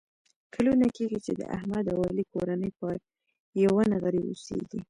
[0.53, 2.87] کلونه کېږي چې د احمد او علي کورنۍ په
[3.63, 4.79] یوه نغري اوسېږي.